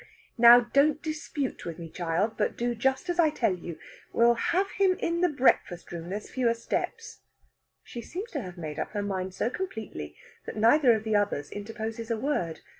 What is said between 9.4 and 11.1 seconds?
completely that neither of